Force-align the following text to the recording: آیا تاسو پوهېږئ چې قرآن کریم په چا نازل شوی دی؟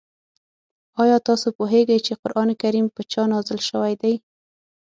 آیا 1.03 1.17
تاسو 1.27 1.47
پوهېږئ 1.57 1.99
چې 2.05 2.13
قرآن 2.21 2.49
کریم 2.61 2.85
په 2.95 3.01
چا 3.11 3.23
نازل 3.33 3.59
شوی 3.69 3.93
دی؟ 4.01 4.13